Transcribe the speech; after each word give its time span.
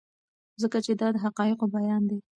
ځکه 0.61 0.77
چې 0.85 0.91
دا 0.99 1.07
د 1.13 1.15
حقایقو 1.25 1.65
بیان 1.75 2.03
دی. 2.09 2.19